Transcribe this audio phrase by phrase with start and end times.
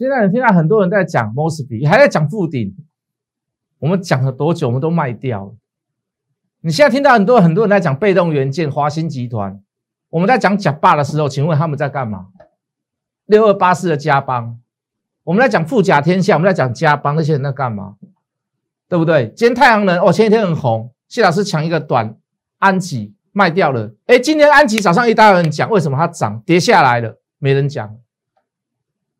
[0.00, 2.74] 现在你听到很多人在讲 Mosby，还在讲富鼎，
[3.80, 4.66] 我们讲了多久？
[4.66, 5.54] 我们都卖掉了。
[6.62, 9.60] 你现在听到很多很多人在讲被动元件、华兴集团，
[10.08, 12.28] 我们在讲假霸的时候，请问他们在干嘛？
[13.26, 14.58] 六二八四的加邦，
[15.22, 17.96] 我们在讲富甲天下，我们在讲加邦，那些人在干嘛？
[18.88, 19.30] 对不对？
[19.36, 22.16] 今天太阳能哦，前一天很红，谢老师抢一个短
[22.56, 23.94] 安吉卖掉了。
[24.06, 27.20] 哎，今天安吉早上一大堆人讲，为什么它涨跌下来了？
[27.38, 27.98] 没人讲。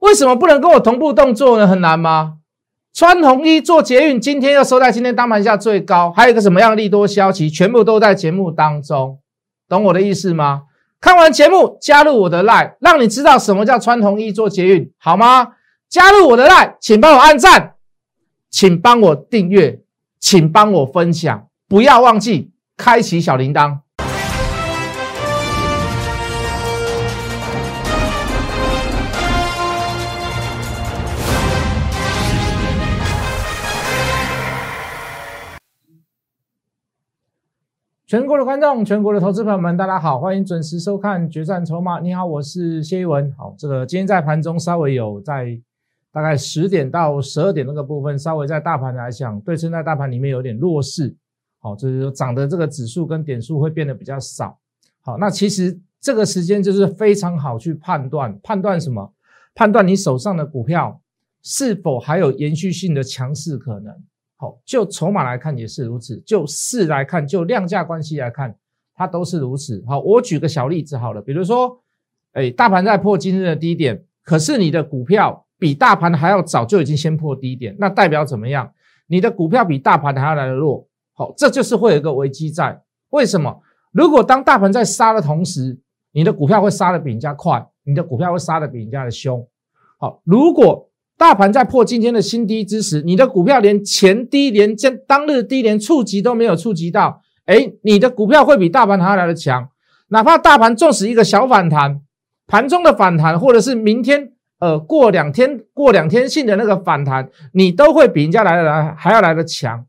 [0.00, 1.66] 为什么不能跟我同步动作呢？
[1.66, 2.34] 很难吗？
[2.92, 9.18] 穿红衣做捷运，今天要收在今天当盘下最高，还有一个什么样利多消息，全部都在节目当中，
[9.68, 10.62] 懂我的意思吗？
[11.00, 15.52] 看完节目加入我的 line，让你知道什么叫穿红衣做捷运，好吗？
[15.88, 17.74] 加入我的 line，请帮我按赞，
[18.50, 19.80] 请帮我订阅，
[20.18, 23.78] 请帮我分享，不要忘记开启小铃铛。
[38.10, 42.00] 全国的观众，全国的投资朋友们，大家好，欢迎准时收看《决战筹码》。
[42.02, 43.32] 你好，我是谢一文。
[43.38, 45.56] 好，这个今天在盘中稍微有在
[46.10, 51.14] 大概十点到十二点那个部分，稍微在大盘来讲，对称在大盘里面有点弱势。
[51.60, 54.58] 好，就是涨的这个指数跟点数会变得比较少。
[55.02, 59.12] 好，那其实这个时间就是非常好去判断，判断什么？
[59.54, 61.00] 判断你手上的股票
[61.44, 63.94] 是否还有延续性的强势可能。
[64.40, 68.56] 好，就筹码来看也是如此，就市来看，就量价关系来看，
[68.94, 69.84] 它都是如此。
[69.86, 71.78] 好，我举个小例子好了，比如说，
[72.32, 78.72] 哎，大盘在破今日的低点，可是你的股票比大盘还要早就已经先破低点，那代表怎么样？
[79.08, 80.88] 你的股票比大盘还要来的弱。
[81.12, 82.80] 好，这就是会有一个危机在。
[83.10, 83.60] 为什么？
[83.92, 85.78] 如果当大盘在杀的同时，
[86.12, 89.46] 你的股票会杀的比人家快，你的股票会杀的比人家的凶。
[89.98, 90.89] 好，如果
[91.20, 99.68] 大盘在破今天的新低之时，你的股票连前低连将当日低连触及都没有触及到，哎，你的股票会比大盘还要来的强。
[100.08, 102.00] 哪怕大盘纵使一个小反弹，
[102.46, 109.84] 盘中的反弹，或者是明天呃过两天过两天性的那个反弹，你都会比人家来的来还要来的强。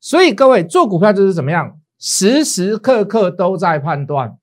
[0.00, 4.36] 所以各位做股票就是怎么样，时时刻刻都在判断，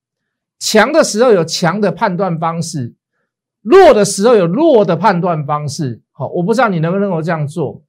[0.58, 2.94] 强的时候有强的判断方式，
[3.62, 6.02] 弱的时候有弱的判断方式。
[6.12, 7.82] 好，我不知道你能不能够这样做，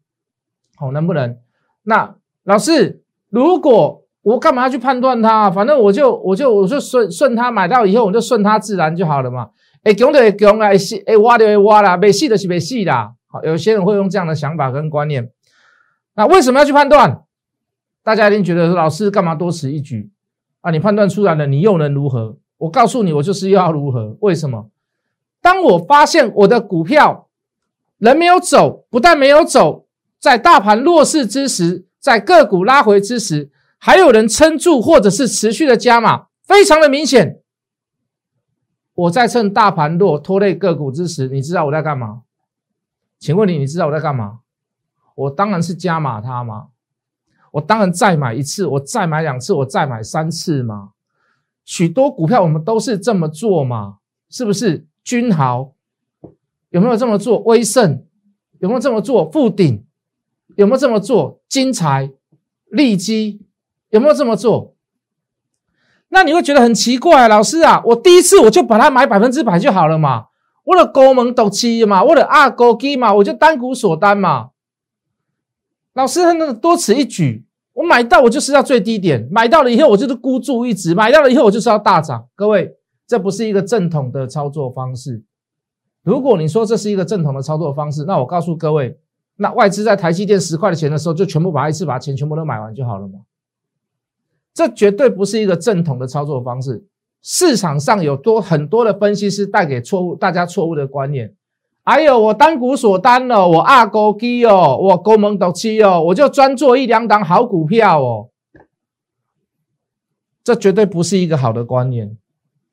[0.77, 1.37] 好，能不能？
[1.83, 2.15] 那
[2.45, 5.51] 老师，如果我干嘛要去判断它？
[5.51, 9.51] 反正我就我就我就顺顺它买到以后，我就顺它自然就好了嘛。
[9.83, 12.93] 哎，强的强啊，细哎挖的挖啦，没细的是没细的。
[13.27, 15.31] 好，有些人会用这样的想法跟观念。
[16.15, 17.23] 那为什么要去判断？
[18.03, 20.11] 大家一定觉得老师干嘛多此一举
[20.61, 20.71] 啊？
[20.71, 22.37] 你判断出来了，你又能如何？
[22.59, 24.17] 我告诉你，我就是要如何？
[24.21, 24.69] 为什么？
[25.41, 27.29] 当我发现我的股票。
[27.99, 29.87] 人没有走，不但没有走，
[30.19, 37.43] 在大盘弱势之时，在个股拉回之时，还有人撑住，或者是持续的加码，非常的明显。
[38.95, 42.23] 我在趁大盘弱拖累个股之时，你知道我在干嘛？
[43.19, 44.41] 请问你，你知道我在干嘛？
[45.15, 46.69] 我当然是加码它嘛，
[47.51, 50.93] 我当然再买一次，我再买两次，我再买三次嘛。
[51.67, 53.99] 许多股票我们都是这么做嘛，
[54.31, 54.87] 是不是？
[55.03, 55.73] 君豪。
[56.71, 57.39] 有没有这么做？
[57.41, 58.05] 威盛
[58.61, 59.29] 有没有这么做？
[59.31, 59.85] 富鼎
[60.57, 61.41] 有没有这么做？
[61.49, 62.11] 金财、
[62.71, 63.41] 利基
[63.89, 64.77] 有没有这么做？
[66.11, 70.27] 那你会觉得很奇怪，老师啊，我第一次我就把它买百分之百就好了嘛，
[70.65, 74.51] 我的高门斗七嘛，我的二高基嘛，我就单股锁单嘛。
[75.93, 82.27] 老师那多此一举，我买到我就是要最低点，买到了以后我就是孤注一掷，买到了以后我就是要大涨。
[82.37, 82.77] 各位，
[83.11, 85.25] 这不是一个正统的操作方式。
[86.05, 88.97] 如果你说这是一个正统的操作方式，那我告诉各位，
[89.35, 93.19] 那外资在台积电十块的钱的时候，就全部把一次把钱全部都买完就好了嘛？
[94.55, 96.85] 这绝对不是一个正统的操作方式。
[97.21, 101.35] 市场上有多很多的分析师带给错误大家错误的观念。
[101.83, 108.29] 还有我单股锁单了，我二勾基哦，我勾蒙斗七哦，我就专做一两档好股票哦。
[110.45, 112.17] 这绝对不是一个好的观念。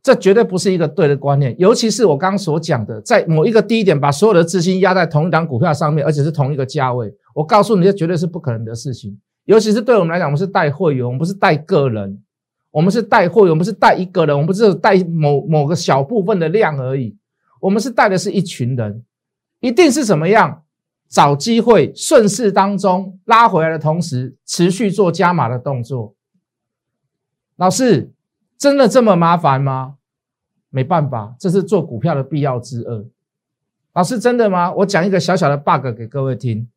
[0.08, 9.20] 这绝对不是一个对的观念，尤其是我刚刚所讲的，在某一个低点把所有的资金压在同一档股票上面，而且是同一个价位，我告诉你，这绝对是不可能的事情。
[9.44, 12.24] 尤其是对我们来讲，我们是带会员，我们不是带个人，
[12.72, 17.18] 我们是带会员，我们是带一个人，我们不是带某某个小部分的量而已，
[17.60, 19.04] 我们是带的是一群人，
[19.60, 20.64] 一定是怎么样
[21.10, 26.16] 找机会顺势当中拉回来的同时，持续做加码的动作。
[27.58, 28.10] 老师，
[28.58, 29.96] 真的这么麻烦吗？
[30.70, 33.06] 没办法，这是做股票的必要之二。
[33.94, 34.72] 老师真的吗？
[34.74, 36.70] 我讲一个小小的 bug 给各位听。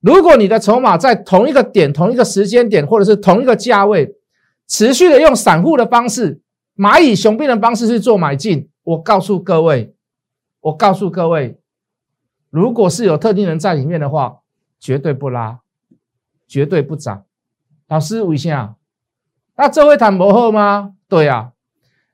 [0.00, 4.14] 如果你的筹码在同一个点、同一个时间点，或者是同一个价位，
[4.66, 6.40] 持续的用散户的方式、
[6.76, 9.94] 蚂蚁雄兵的方式去做买进，我告诉各位，
[10.60, 11.58] 我告诉各位，
[12.50, 14.38] 如果是有特定人在里面的话，
[14.78, 15.60] 绝对不拉，
[16.46, 17.24] 绝对不涨。
[17.88, 18.76] 老师，问一下，
[19.56, 20.94] 那这会谈不后吗？
[21.08, 21.52] 对啊。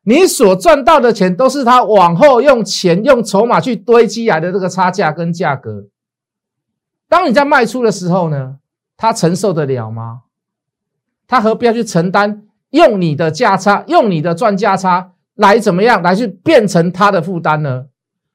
[0.04, 5.84] 你所赚到的钱都是他往后用钱用筹码去堆积来的这个差价跟价格。
[7.08, 8.56] 当你在卖出的时候呢，
[8.96, 10.22] 他承受得了吗？
[11.28, 17.86] 他何必要去承担用你的价差、用你的赚价差来怎么样来去变成他的负担呢？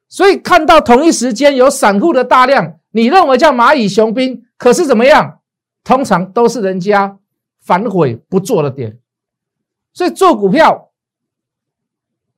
[0.08, 5.40] 所以看到同一时间有散户的大量，你认为叫蚂蚁雄兵，可是怎么样？
[5.84, 7.18] 通常都是人家
[7.62, 9.00] 反悔不做的点。
[9.92, 10.87] 所以做股票。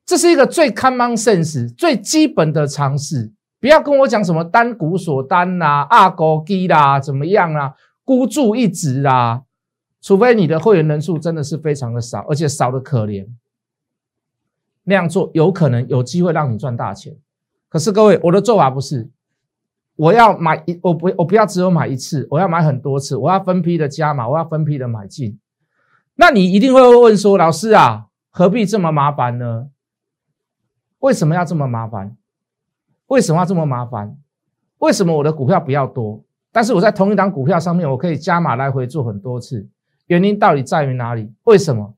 [0.10, 9.44] 这是一个最 common sense、最基本的常识，不要跟我讲什么单股锁单啦、二高低啦、怎么样啊、孤注一掷啦，
[10.02, 13.28] 除非你的会员人数真的是非常的少，而且少的可怜，
[14.86, 17.16] 那样做有可能有机会让你赚大钱。
[17.70, 19.08] 可是各位，我的做法不是，
[19.96, 25.38] 我要买一，我不，我不要只有买一次，我要买很多次，我要分批的加码，我要分批的买进。
[26.16, 29.68] 那你一定会问说，老师啊，何必这么麻烦呢？
[31.00, 32.16] 为什么要这么麻烦？
[33.08, 34.16] 为什么要这么麻烦？
[34.78, 39.68] 为什么我的股票比较多，但是我在同一档股票上面，我可以加码来回做很多次？
[40.08, 41.32] 原因到底在于哪里？
[41.44, 41.94] 为什么？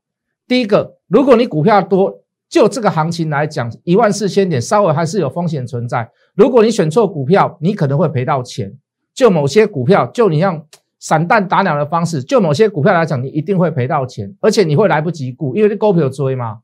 [0.48, 6.10] 第一个，如果你股票多，就这个行情来讲，一万四千点稍微还是有风险存在。
[6.34, 8.72] 如果你选错股票，你可能会赔到钱。
[9.14, 10.64] 就某些股票，就你像
[10.98, 16.60] 散弹打鸟的方式，就某些股票来讲，你一定会赔到钱，而且你会来不及顾，因为你股票追嘛，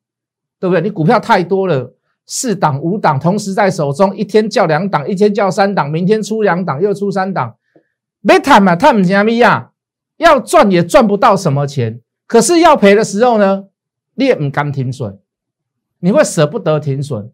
[0.59, 0.81] 对不对？
[0.81, 1.95] 你股票太多了。
[2.29, 7.57] 四档五档同时在手中，一天叫两档，一天叫三档，明天出两档，又出三档，
[8.21, 9.71] 没谈嘛，谈唔成咪呀？
[10.19, 13.65] 要赚也赚不到什么钱，可是要赔的时候呢，
[14.15, 15.19] 你也唔敢停损，
[16.01, 17.33] 你会舍不得停损。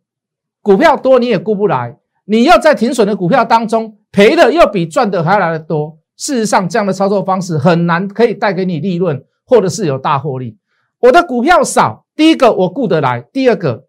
[0.63, 1.97] 股票多你也顾不来，
[2.27, 5.99] 你要在停损的股票当中赔的又比赚的还来的多。
[6.17, 10.57] 事实上，这样的操作方式很难可以带给你利润，或者是有大获利。
[11.01, 13.87] 我的股票少，第一个我顾得来，第二个。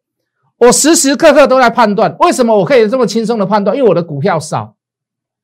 [0.57, 3.75] 我时时刻刻都在判断，为什么我可以这么轻松的判断？
[3.75, 4.75] 因为我的股票少，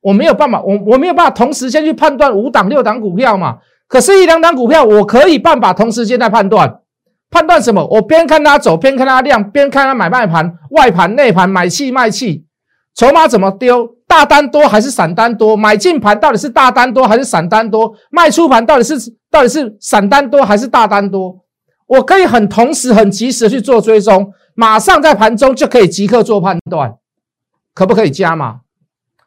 [0.00, 3.58] 我没有办法，我我没有办法同时间去判断五档六档股票嘛。
[3.86, 6.80] 可是，一两档股票我可以办法同时间在判断，
[7.30, 7.86] 判断什么？
[7.90, 12.46] 我边看它走，边看它量，边看它买卖盘、外盘、内盘、买气卖气，
[12.94, 13.96] 筹码怎么丢？
[14.08, 15.54] 大单多还是散单多？
[15.54, 17.92] 买进盘到底是大单多还是散单多？
[18.10, 18.94] 卖出盘到底是
[19.30, 21.38] 到底是散单多还是大单多？
[21.86, 24.32] 我可以很同时、很及时的去做追踪。
[24.54, 26.96] 马上在盘中就可以即刻做判断，
[27.74, 28.60] 可不可以加码？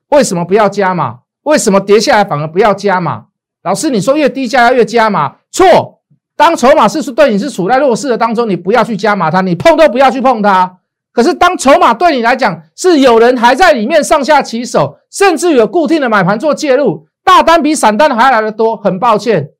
[0.09, 1.19] 为什么不要加码？
[1.43, 3.25] 为什么跌下来反而不要加码？
[3.63, 6.01] 老师，你说越低价要越加码，错。
[6.37, 10.79] 当筹码是是对你是处在弱势的当中，你不要去加码它，你碰都不要去碰它。
[11.13, 18.75] 可是当筹码对你来讲是有人还在里面上下起手，甚至有固定的买盘做介入，大单比散单还来的多。
[18.75, 19.51] 很抱歉，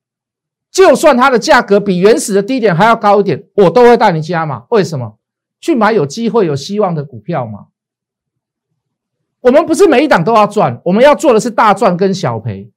[0.70, 4.64] 就算它的价格比原始的低点还要高一点，我都会带你加码。
[4.70, 5.16] 为什么？
[5.66, 7.66] 去买有机会、有希望的股票嘛？
[9.42, 12.72] 我们不是每一档都要赚，我们要做的是大赚跟小赔。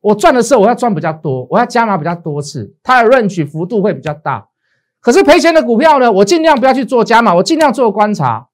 [0.00, 4.46] 我赚的时候，我要赚比较多，我要加码比较多次，它的 range 幅度会比较大。
[5.00, 8.46] 可是赔钱的股票呢，我尽量不要去做加码，我尽量做观察，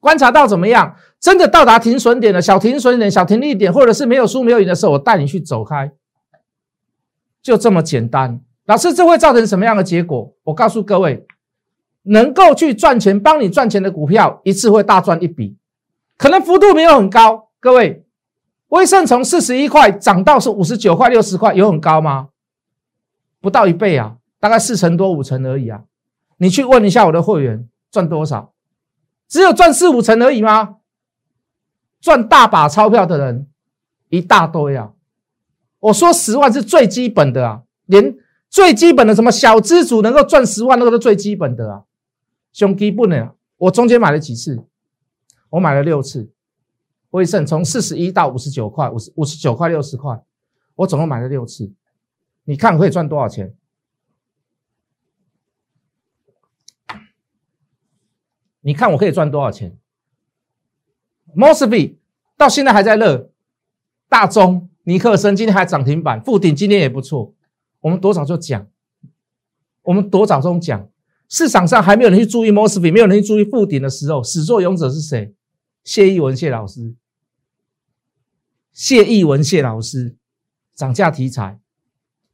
[0.00, 5.90] 观察到怎么样，真的到达停损点了，小停损点、小停利点，或者是没有输没有赢的时候，我带你去走开，
[7.40, 8.42] 就这么简单。
[8.66, 10.34] 老师，这会造成什么样的结果？
[10.44, 11.26] 我告诉各位。
[12.08, 15.56] 能够去赚钱、帮你赚钱的股票，一次会大赚一笔，
[16.16, 17.48] 可能幅度没有很高。
[17.60, 18.04] 各位，
[18.68, 22.28] 威盛从四十一块涨到是五十九块、六十块，有很高吗？
[23.40, 25.82] 不到一倍啊，大概四成多、五成而已啊。
[26.38, 28.52] 你去问一下我的会员赚多少？
[29.28, 30.76] 只有赚四五成而已吗？
[32.00, 33.48] 赚大把钞票的人
[34.08, 34.92] 一大堆啊！
[35.80, 38.16] 我说十万是最基本的啊，连
[38.48, 41.82] 最基本的什么小资主能够赚十万，那个都最基本的啊。
[42.58, 44.64] 兄弟不能，我中间买了几次？
[45.50, 46.32] 我买了六次。
[47.10, 50.20] 威盛从四十一到五十九块，五十五十九块六十块，
[50.74, 51.72] 我总共买了六次。
[52.42, 53.54] 你看可以赚多少钱？
[58.62, 59.78] 你看我可以赚多少钱
[61.36, 61.98] ？Mosby
[62.36, 63.30] 到现在还在热，
[64.08, 67.32] 大中尼克森今天还涨停板，富鼎今天也不错。
[67.82, 68.66] 我们多早就讲，
[69.82, 70.90] 我们多早中讲。
[71.28, 75.34] 市场上还没有人去注意 Mosby，没有人去注意富鼎的时候，始作俑者是谁？
[75.84, 76.94] 谢逸文谢老师，
[78.72, 80.16] 谢逸文谢老师，
[80.74, 81.58] 涨价题材，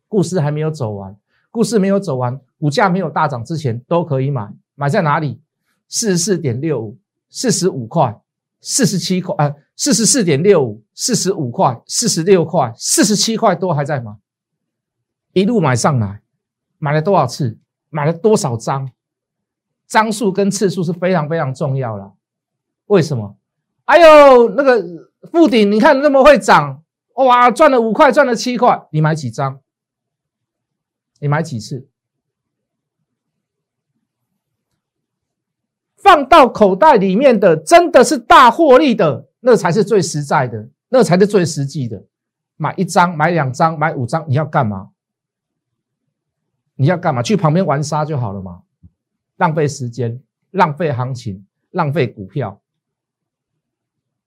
[0.09, 1.17] 故事还没有走完，
[1.51, 5.41] 故事没有走完，股价没有大涨之前都可以买，买在哪里？
[5.89, 6.99] 四十四点六五，
[7.29, 8.21] 四十五块，
[8.61, 14.13] 四十七块，呃，四十四点六五，四十五块，四十六块，四十七块多还在买，
[15.33, 16.23] 一路买上来，
[16.79, 17.59] 买了多少次？
[17.95, 18.91] 买了多少张？
[19.87, 22.15] 张数跟次数是非常非常重要了。
[22.87, 23.37] 为什么？
[23.85, 24.85] 哎呦，那个
[25.31, 26.83] 富鼎，你看那么会涨，
[27.15, 29.61] 哇，赚了五块，赚了七块，你买几张？
[31.21, 31.87] 你买几次？
[35.97, 42.03] 放到口袋里面的，真的是大获利的，那才是最实在的，那才是最实际的。
[42.57, 44.91] 买一张，买两张，买五张，你要干嘛？
[46.77, 47.23] 你要干嘛？
[47.23, 48.63] 去旁边玩沙就好了嘛，
[49.37, 52.61] 浪费时间，浪费行情，浪费股票，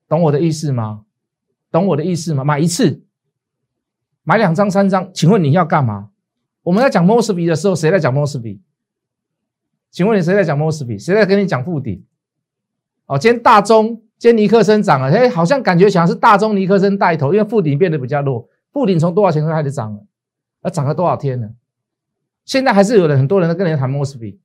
[0.08, 1.06] 懂我的意思吗？
[1.70, 2.44] 懂我的意思吗？
[2.44, 3.04] 买一次，
[4.24, 6.12] 买两张、三张，请问你要干嘛？
[6.64, 8.62] 我们在讲摩斯比的时候，谁在讲摩斯比？
[9.90, 10.98] 请问你谁在讲摩斯比？
[10.98, 12.06] 谁在跟你讲富鼎？
[13.06, 18.48] 哦，今天大中，今天尼克森涨了，哎，好像感觉像是大中尼克森带头，因为富鼎变得比较弱。
[18.72, 20.06] 富鼎从多少钱开始涨了？
[20.62, 21.50] 啊，涨了多少天了？
[22.48, 24.40] 现在还是有人很多人在跟人谈摩斯比，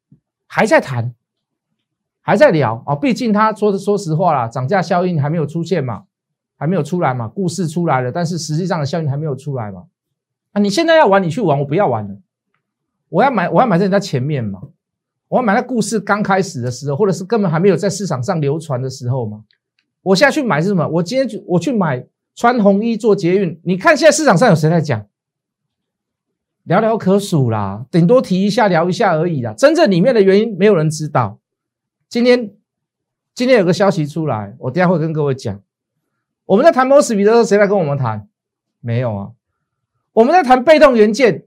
[0.49, 1.14] 还在谈，
[2.21, 2.97] 还在聊啊。
[2.97, 6.02] 毕竟他说说实话啦，涨价效应还没有出现嘛，
[6.59, 7.28] 还没有出来嘛。
[7.28, 9.85] 故事出来了，但是实际上的效应还没有出来嘛。
[10.50, 12.18] 啊，你现在要玩，你去玩，我不要玩了。
[13.09, 14.61] 我要买，我要买在人家前面嘛。
[15.28, 19.44] 我要买在故事刚开始的时候，或者是根本还没有在市场上流传的时候嘛。
[20.02, 20.88] 我现在去买是什么？
[20.88, 22.04] 我今天去我去买
[22.35, 23.61] 穿红衣做捷运。
[23.62, 25.06] 你看现在市场上有谁在讲？
[26.66, 29.52] 寥寥可数啦，顶多提一下聊一下而已啦。
[29.54, 31.38] 真正里面的原因没有人知道。
[32.09, 32.52] 今天
[33.35, 35.61] 今天有个消息出来，我等下会跟各位讲。
[36.45, 38.28] 我们在谈摩斯比的时候，谁来跟我们谈？
[38.81, 39.31] 没有啊。
[40.12, 41.45] 我们在谈被动元件，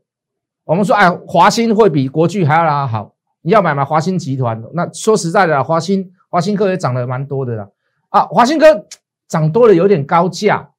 [0.64, 3.14] 我们说哎，华兴会比国巨还要拉好。
[3.42, 7.70] 你要买吗华兴集团，那说实在的，华兴华兴科也涨得蛮多的啦。
[8.10, 8.88] 啊，华兴科
[9.28, 10.72] 涨多了有点高价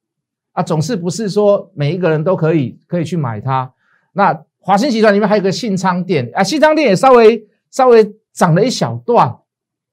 [0.51, 3.71] 啊，总是不是说每一个人都可以可以去买它。
[4.17, 9.37] 那华兴集团里面还有个信昌店啊，信昌店也稍微稍微涨了一小段，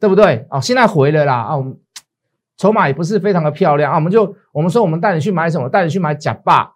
[0.01, 0.47] 对不对？
[0.49, 1.79] 哦，现在回了啦啊，我们
[2.57, 5.69] 筹码也不是非常的漂亮啊，我们就我们说我们带你去买什么？
[5.69, 6.73] 带你去买假霸，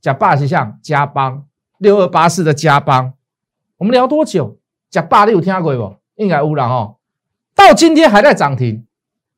[0.00, 1.46] 假霸是像加邦
[1.78, 3.12] 六二八四的加邦。
[3.78, 4.58] 我们聊多久？
[4.90, 5.94] 讲霸你有听过不？
[6.16, 6.96] 应该有了哦。
[7.54, 8.84] 到今天还在涨停，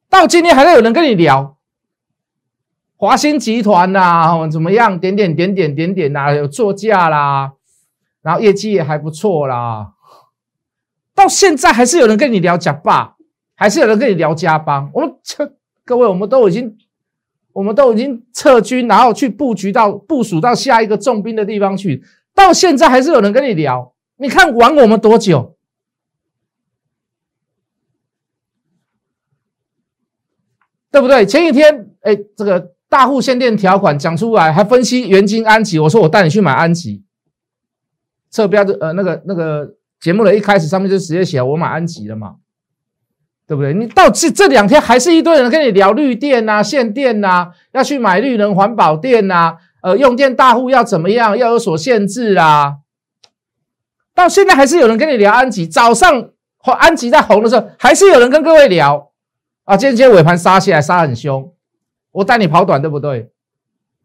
[0.08, 1.58] 到今天还在有人跟你聊
[3.02, 4.96] 华兴集团呐，怎么样？
[5.00, 7.52] 点点点点点点呐，有作价啦，
[8.22, 9.94] 然后业绩也还不错啦。
[11.12, 13.16] 到现在还是有人跟你聊假霸，
[13.56, 14.88] 还是有人跟你聊加邦。
[14.94, 15.52] 我们这
[15.84, 16.78] 各位，我们都已经，
[17.52, 22.04] 我们都已经撤军，然后去布局到部署到下一个重兵的地方去。
[22.32, 23.96] 到现在还是有人跟你聊。
[24.18, 25.56] 你看玩我们多久，
[30.92, 31.26] 对不对？
[31.26, 35.78] 前一天，哎，这个大户限电条款讲出来，还分析元金安吉。
[35.78, 37.02] 我说我带你去买安吉，
[38.30, 42.34] 侧标的呃那个那个节目的一开始上面就直接写我买安吉了嘛，
[43.46, 43.72] 对不对？
[43.72, 52.74] 你到这这两天还是一堆人跟你聊绿电呐、限电呐，要去买绿能环保电呐，呃，用电大户要怎么样，要有所限制啊。
[54.14, 56.28] 到现在还是有人跟你聊安吉，早上
[56.78, 59.12] 安吉在红的时候，还是有人跟各位聊
[59.64, 59.78] 啊。
[59.78, 61.50] 今天今天尾盘杀起来，杀很凶，
[62.12, 63.30] 我带你跑短对不对？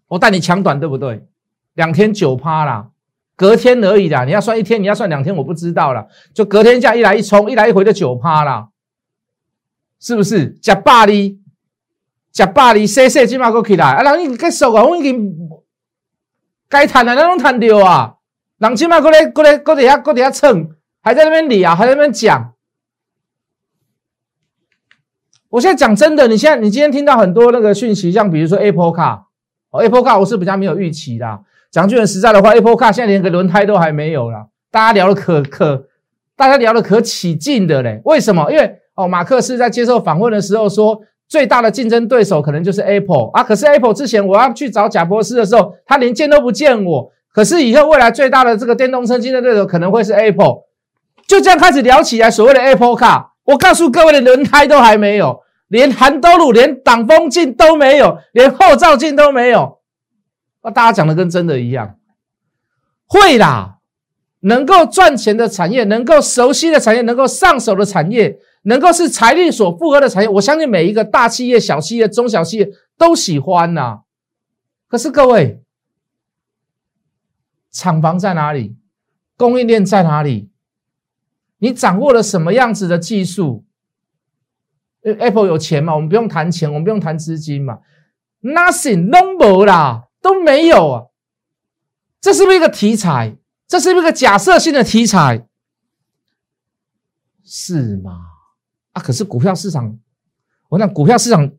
[0.08, 1.28] 我带你抢短对不对？
[1.74, 2.90] 两天九趴啦，
[3.36, 4.24] 隔天而已啦。
[4.24, 6.08] 你要算一天，你要算两天，我不知道了。
[6.34, 8.70] 就隔天价一来一冲，一来一回就九趴啦，
[10.00, 10.50] 是不是？
[10.62, 11.40] 假霸哩，
[12.32, 14.02] 假霸哩，细细起码够起来啊！
[14.02, 15.38] 人已经结束啊，我已经
[16.70, 18.16] 该谈的那拢谈掉啊。
[18.58, 20.72] 人起码过来过来过底下过底下蹭，
[21.02, 22.54] 还在那边理啊，还在那边讲。
[25.50, 29.22] 我现在讲真的，你现在你今天听到很多那个讯息，像比如说 Apple Car，
[29.72, 31.40] 哦 Apple Car 我是比较没有预期的。
[31.72, 35.88] 讲句很实在的话，Apple Car 现在连个轮胎都还没有了，大家聊的可可，
[36.36, 38.02] 大家聊的可起劲的嘞。
[38.06, 38.52] 为什么？
[38.52, 43.44] 因为哦，马克思在接受访问的时候说，最大的竞争对手可能就是 Apple 啊。
[43.44, 47.12] 可是 Apple 之前我要去找贾博士的时候，他连见都不见我。
[47.32, 50.64] 可是以后未来最大的这个电动车竞争对手可能会是 Apple，
[51.28, 52.32] 就这样开始聊起来。
[52.32, 59.80] 所谓的 Apple Car，我告诉各位的轮胎都还没有，连含兜路、连挡风镜都没有，连后照镜都没有。
[60.64, 61.98] 那大家讲的跟真的一样，
[63.06, 63.78] 会啦，
[64.42, 74.02] 能够赚钱的产业，能够熟悉的产业，能够上手的产业，能够是财力所负荷的产业，我相信每一个大企业、小企业、中小企业都喜欢呐。
[74.90, 75.62] 可是各位，
[77.72, 78.76] 厂房在哪里？
[79.38, 80.50] 供应链在哪里？
[81.60, 83.66] 你掌握了什么样子的技术
[85.02, 85.96] ？Apple 有钱嘛？
[85.96, 87.80] 我们不用谈钱，我们不用谈资金嘛
[88.42, 91.04] ？Nothing no more 啦，都没有啊。
[92.22, 93.38] 这是不是一个题材？
[93.68, 95.48] 这是不是一个假设性的题材？
[97.44, 98.20] 是吗？
[98.92, 99.98] 啊，可是股票市场，
[100.70, 101.52] 我讲股票市场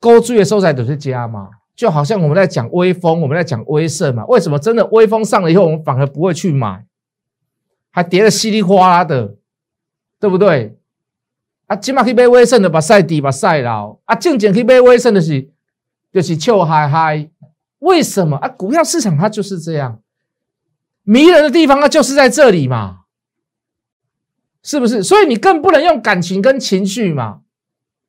[0.00, 4.24] 高追的时候才都是加嘛，就好像我们在讲微风，我们在讲威盛嘛。
[4.26, 6.86] 为什么真的微风上了以后，我们反而不会去买？
[7.90, 9.36] 还跌得稀里哗啦的，
[10.20, 10.78] 对不对？
[11.66, 15.50] 啊，起码去买威盛的，把赛底把赛牢啊，正经去买威盛的是，
[16.12, 17.30] 就是笑嗨嗨。
[17.80, 18.48] 为什么啊？
[18.48, 20.00] 股票市场它就是这样，
[21.04, 23.00] 迷人的地方它就是在这里嘛，
[24.62, 25.02] 是不是？
[25.02, 27.42] 所以你更不能用感情跟情绪嘛。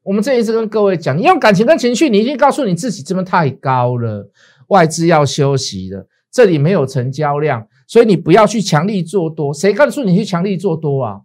[0.03, 4.31] 我们这一次跟各位讲，你用感情跟情绪，你已经告诉你自己这边太高了，
[4.69, 7.67] 外资要休息了，这里没有成交量。
[7.89, 11.21] 所以你不要去强力做多，谁告诉你去强力做多啊？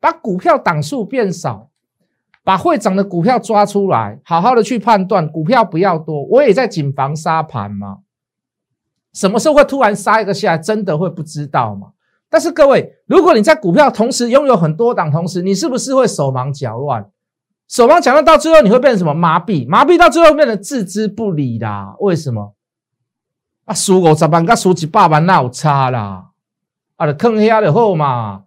[0.00, 1.70] 把股票档数变少，
[2.42, 6.24] 把会涨的股票抓出来，好好的去判断股票不要多。
[6.24, 7.98] 我也在谨防杀盘嘛，
[9.12, 11.92] 什么时候会突然杀一个下来，真的会不知道嘛？
[12.28, 17.08] 但是各位，如果你在股票同时拥有很多档，同时你是不是会手忙脚乱？
[17.68, 19.14] 手忙脚乱到最后你会变成什么？
[19.14, 21.94] 麻痹，麻痹到最后变成置之不理啦。
[22.00, 22.54] 为什么？
[23.68, 26.30] 啊，输五十万跟输一百万那有差啦，
[26.96, 28.44] 啊，就坑下就好嘛，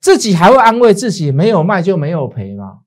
[0.00, 2.78] 自己还会安慰自己，没有卖就没有赔嘛，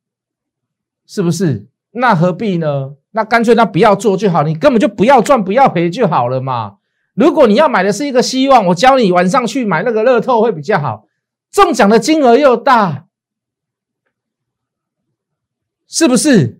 [1.05, 1.67] 是不是？
[1.91, 2.95] 那何必呢？
[3.11, 6.77] 那干脆那不要做就好，你根本就不要赚不要赔就好了嘛。
[7.13, 11.05] 如果你要买的是一个希望，我教你晚上去买那个乐透会比较好，
[11.51, 13.05] 中奖的金额又大，
[15.87, 16.59] 是不是？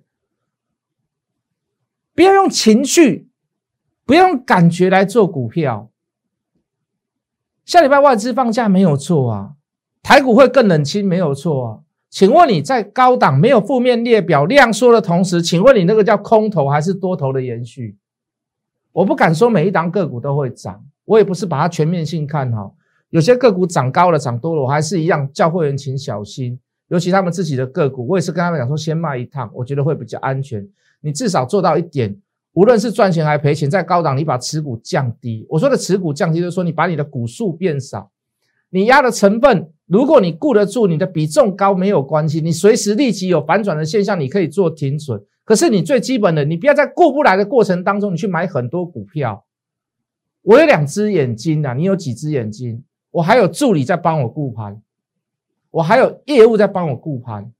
[2.14, 3.28] 不要用情绪。
[4.06, 5.90] 不用感觉来做股票。
[7.66, 9.56] 下礼拜外资放假没有错啊，
[10.04, 11.80] 台股会更冷清没有错啊。
[12.12, 17.98] 请问你在高档没有负面列表量缩的同时，请问你那个叫空头还是多头的延续？
[18.92, 22.76] 我不敢说每一档个股都会涨，我也不是把它全面性看好。
[23.10, 30.66] 有些个股涨高了、涨多了，我还是一样叫会员请小心，尤其他们自己的个股，我也是跟他们讲说先卖一趟，我觉得会比较安全。
[31.02, 32.16] 你至少做到一点。
[32.56, 35.46] 无论是赚钱还赔钱，在高档你把持股降低。
[35.50, 38.10] 我说的持股降低，就是说你把你的股数变少，
[38.70, 45.22] 你压的成分，如果你顾得住，你的比重高没有关系，你随时立即有反转的现象，你可以做停损。
[45.44, 49.46] 可是你最基本的，你不要在过不来的过程当中，你去买很多股票。
[50.42, 52.84] 我有两只眼睛啊，你有几只眼睛？
[53.12, 54.82] 我还有助理在帮我顾盘，
[55.72, 57.52] 我还有业务在帮我顾盘。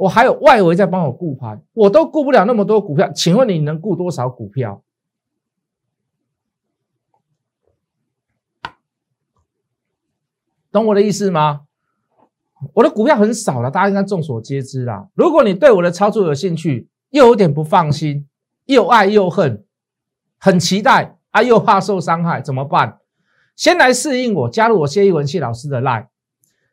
[0.00, 4.82] 我还有外围在帮我顾盘，我都顾不了那么多股票，请问你能顾多少股票？
[10.72, 11.66] 懂我的意思吗？
[12.72, 15.10] 我的股票很少了，大家应该众所皆知啦。
[15.12, 18.26] 如果你对我的操作有兴趣，又有点不放心，
[18.64, 19.66] 又爱又恨，
[20.38, 23.00] 很期待啊，又怕受伤害，怎么办？
[23.54, 26.06] 先来适应我，加入我谢一文谢老师的 line。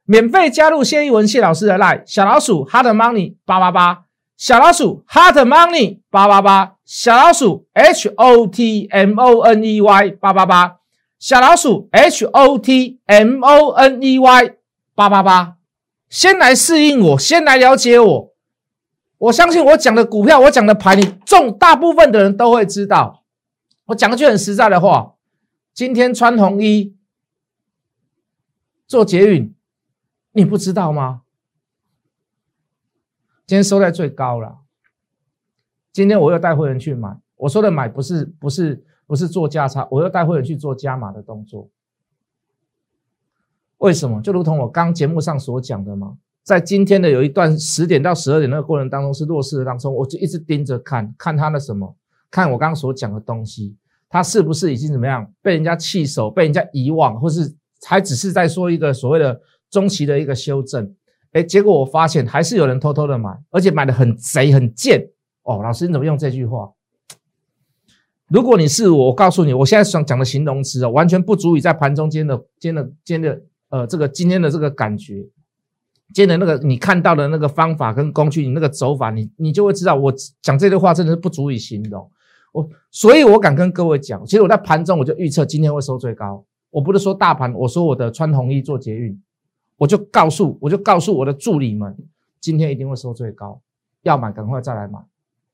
[0.07, 4.05] 免费加入谢一文谢老师的 line 小老鼠 hard money 八八八
[4.37, 10.77] 小老鼠 hard money 八八八小老鼠 h o t m o n e y 八八八
[11.19, 14.53] 小老鼠 h o t m o n e y
[14.95, 15.57] 八八八，
[16.09, 18.33] 先来适应我，先来了解我。
[19.17, 23.23] 我相信我讲的股票，我讲的牌，你中大部分的人都会知道。
[23.87, 25.13] 我讲句很实在的话，
[25.73, 26.95] 今天穿红衣
[28.87, 29.53] 做捷运。
[30.31, 31.21] 你不知道吗？
[33.45, 34.59] 今天收在最高了。
[35.93, 37.17] 今天我又带会员去买。
[37.37, 41.69] 我说的买不是不是不是做价差，我又带会员去做加码的动作。
[43.77, 44.21] 为什么？
[44.21, 51.95] 就如同我刚节目上所讲的嘛，在今天的有一段十点到十二点那个过程当中是弱势的当中，我就一直盯着看看他的什么，
[52.29, 53.77] 看我刚刚所讲的东西，
[54.09, 59.41] 他是不是已经怎么样被人家弃守，被人家遗忘，或是还只是在说一个所谓的。
[59.69, 60.95] 中期的一个修正，
[61.31, 65.09] 哎，结果我发现还是有人偷偷的买，而且买的很贼很贱
[65.43, 65.61] 哦。
[65.61, 66.71] 老师你怎么用这句话？
[68.27, 75.25] 如果你是我，我告诉你，我现在想讲的形容词哦，完全不足以在盘中间的、间的、间的呃，这个今天的这个感觉，
[76.13, 82.09] 今天的那个你看到的那个方法跟工具，你那个走法，你你就会知道，我讲这句话真的是不足以形容。
[82.53, 86.43] 我所以，我敢跟各位讲，其实我在盘中我就预测今天会收最高。
[86.69, 89.21] 我不是说大盘，我说我的穿红衣做捷运。
[89.77, 91.95] 我就告诉我就告诉我的助理们，
[92.39, 93.61] 今天一定会收最高，
[94.01, 94.99] 要买赶快再来买，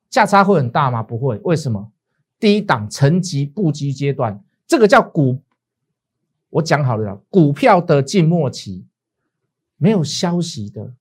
[0.10, 1.04] 价差会很大吗？
[1.04, 1.92] 不会，为什么？
[2.40, 5.40] 第一档层级布局阶段，这个叫股，
[6.50, 8.86] 我讲好了，股票的静默期，
[9.78, 10.94] 没有消息的，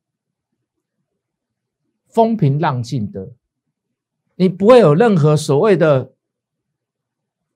[2.09, 3.33] 风平浪静的，
[4.37, 6.12] 你不会有任何所谓的，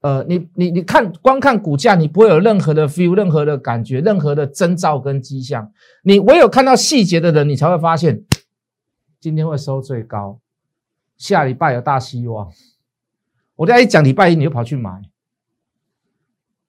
[0.06, 5.72] 呃，你你你看，光看股价，你不会有任何的 feel，任何的感觉，任何的征兆跟迹象，
[6.04, 8.22] 你唯有看到细节的人，你才会发现，
[9.18, 10.38] 今天会收最高，
[11.16, 12.48] 下礼拜有大希望。
[13.56, 15.02] 我在一讲礼拜一，你就跑去买，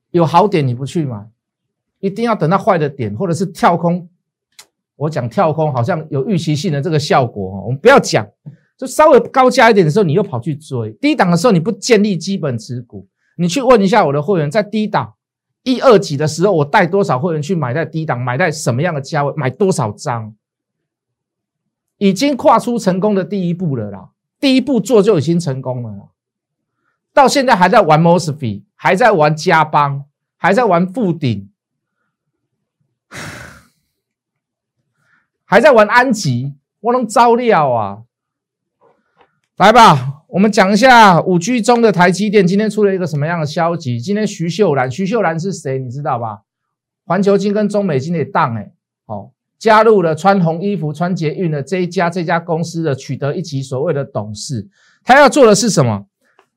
[0.09, 1.29] 有好点你不去买，
[1.99, 4.09] 一定要等到坏的点，或者是跳空。
[4.95, 8.27] 我讲跳空好像有预期性的这个效果哦，我们不要讲，
[8.75, 15.15] 就稍微高价一点的时候，你又跑去追低档的时候，你不建立基本持股，你去问一下我的会员，在低档
[15.63, 20.35] 一二级的时候，我带多少会员去买在低档，买在什么样的价位，买多少张，
[21.97, 26.03] 已经跨出成功的第一步了啦，第一步做就已经成功了啦。
[27.13, 30.05] 到现在还在玩 Mosfet，还在玩加邦，
[30.37, 31.49] 还在玩富鼎，
[35.45, 38.03] 还在玩安吉，我能招料啊！
[39.57, 43.97] 来吧，我们讲一下五 G 中的台积电今天出了一个什么样的消息？
[43.97, 45.79] 今天徐秀兰，徐秀兰是谁？
[45.79, 46.39] 你知道吧？
[47.05, 48.73] 环球金跟中美金的档哎，
[49.05, 54.67] 好，加入了穿红衣服、穿捷运的这一家这家公司的取得一级所谓的董事，
[55.01, 56.05] 他要做的是什么？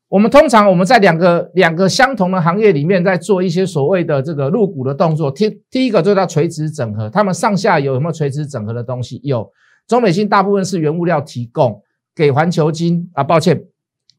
[0.08, 5.30] 我们通常我们在两个两个相同的行业里面，在做一些所谓的这个入股的动作。
[5.30, 9.20] 第第一个就叫垂直整合，他们上下游有没有垂直整合的东西？
[9.22, 9.48] 有。
[9.86, 11.80] 中美金大部分是原物料提供
[12.20, 13.64] 给环球金啊，抱歉，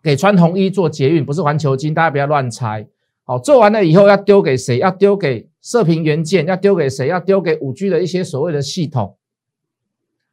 [0.02, 2.88] 给川弘一做捷运，不是环球金，大家不要乱猜。
[3.24, 4.80] 好，做完了以后要丢给谁？
[4.80, 6.48] 要丢给射频元件？
[6.48, 7.08] 要丢给谁？
[7.08, 9.16] 要丢给五 G 的一些所谓的系统。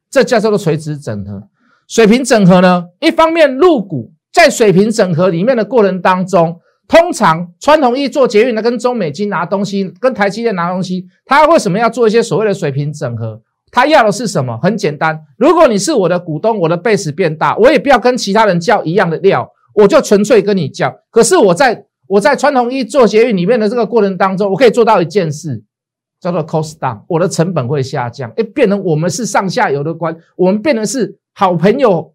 [0.09, 1.47] 这叫做垂直整合。
[1.87, 2.87] 水平整合呢？
[2.99, 4.11] 一方面入股。
[4.31, 13.41] 在水平整合里面的过程当中，通常川统一做捷运的跟中美金拿东西，跟台积电拿东西，他为什么要做一些所谓的水平整合？
[13.71, 14.57] 他要的是什么？
[14.61, 20.93] 很简单，如果你是我的股东，我的 base 变大，我也不要跟其他人叫一样的料，我就纯粹跟你叫。
[21.09, 25.63] 可是我在我在川统一做协议里面的这个过程当中，我可以做到一件事，
[26.19, 32.13] 叫做 cost down，我的成本会下降，哎，变成我们是上下游的关，我们变成是好朋友。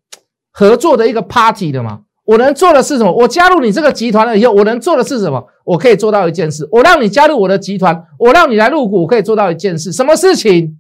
[0.57, 3.13] 合作的一个 party 的嘛，我能做的是什么？
[3.13, 5.45] 我加入你这个集团了以后，我能做的是什么？
[5.65, 10.79] 我可以做到一件事，我让你加入我的集团，我让你来入股，我可以做到一件事，什么事情？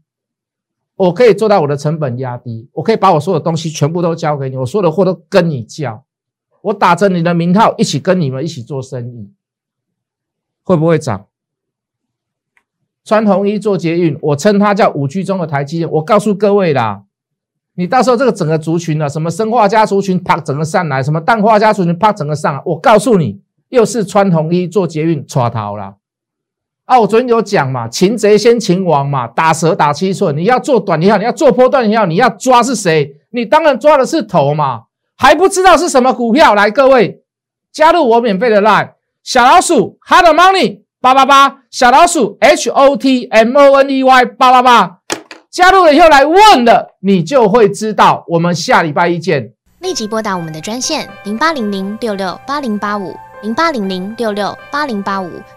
[0.96, 6.04] 我可以做到我的成本压低，我可以把我所有的东西全部都交给你，我所有的货都跟你交，
[6.62, 9.32] 我打着你的名号一起跟你们一起做生意，
[10.62, 11.26] 会不会涨？
[13.04, 17.04] 穿红衣做捷运，我称它叫五 G 中的台积电，我告诉各位啦。
[17.74, 25.96] 你到时候这个整个族群呢，什么生化家族群啪整个上来，什么氮化家族群啪整个上来，我告诉你，又是穿红衣做捷运抓逃了。
[26.86, 33.16] 啊，我昨天有讲嘛，擒贼先擒王嘛，打蛇打七寸，你要做短也好，你要做波段也好，你要抓是谁？
[33.30, 34.82] 你当然抓的是头嘛，
[35.16, 36.54] 还不知道是什么股票？
[36.54, 37.22] 来，各位
[37.72, 38.90] 加入我免费的 line
[39.22, 44.98] 小老鼠 hard money 八八八，小老鼠 h o t m o n e y 八八八。
[45.50, 48.24] 加入了以后来问了，你就会知道。
[48.28, 49.52] 我们下礼拜一见。
[49.78, 55.30] 立即拨打我们的专线零八零零六六八零八五零八零零六六八零八五